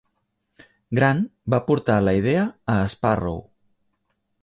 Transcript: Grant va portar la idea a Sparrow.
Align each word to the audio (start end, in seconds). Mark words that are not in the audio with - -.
Grant 0.99 1.21
va 1.55 1.61
portar 1.69 1.99
la 2.07 2.17
idea 2.23 2.49
a 2.77 2.79
Sparrow. 2.97 3.43